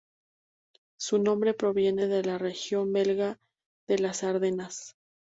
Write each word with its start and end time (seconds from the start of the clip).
Su 0.97 1.19
nombre 1.19 1.53
proviene 1.53 2.07
de 2.07 2.23
la 2.23 2.39
región 2.39 2.91
belga 2.91 3.39
de 3.87 3.99
las 3.99 4.23
Ardenas. 4.23 4.95